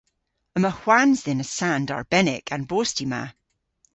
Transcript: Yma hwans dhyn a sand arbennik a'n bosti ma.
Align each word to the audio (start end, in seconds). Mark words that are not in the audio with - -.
Yma 0.57 0.71
hwans 0.79 1.19
dhyn 1.25 1.43
a 1.45 1.47
sand 1.57 1.87
arbennik 1.95 2.47
a'n 2.53 2.63
bosti 2.69 3.05
ma. 3.11 3.23